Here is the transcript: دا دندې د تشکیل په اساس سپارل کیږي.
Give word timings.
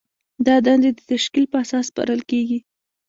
دا 0.45 0.55
دندې 0.65 0.89
د 0.95 0.99
تشکیل 1.11 1.45
په 1.51 1.57
اساس 1.63 1.85
سپارل 1.89 2.21
کیږي. 2.29 2.59